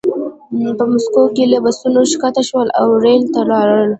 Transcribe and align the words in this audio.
په 0.77 0.83
مسکو 0.91 1.23
کې 1.35 1.43
له 1.53 1.57
بسونو 1.65 1.99
ښکته 2.11 2.43
شول 2.49 2.67
او 2.81 2.87
ریل 3.03 3.23
ته 3.33 3.41
لاړل 3.49 3.85